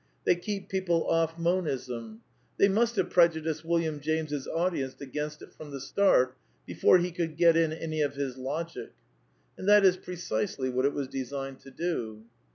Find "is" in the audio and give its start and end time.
9.85-9.97